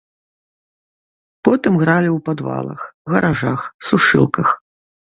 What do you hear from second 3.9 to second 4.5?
сушылках.